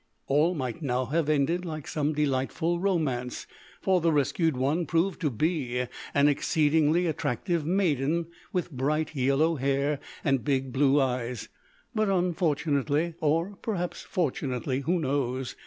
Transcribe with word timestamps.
All 0.25 0.55
might 0.55 0.81
now 0.81 1.05
have 1.05 1.29
ended 1.29 1.63
like 1.63 1.87
some 1.87 2.13
delightful 2.13 2.79
romance, 2.79 3.45
for 3.83 4.01
the 4.01 4.11
rescued 4.11 4.57
one 4.57 4.87
proved 4.87 5.21
to 5.21 5.29
be 5.29 5.85
an 6.15 6.27
exceedingly 6.27 7.05
attractive 7.05 7.67
maiden, 7.67 8.25
with 8.51 8.71
bright 8.71 9.13
yellow 9.15 9.57
hair 9.57 9.99
and 10.23 10.43
big 10.43 10.73
blue 10.73 10.99
eyes; 10.99 11.49
but 11.93 12.09
unfortunately 12.09 13.13
or 13.21 13.59
perhaps 13.61 14.01
fortunately, 14.01 14.79
who 14.79 14.99
knows? 14.99 15.55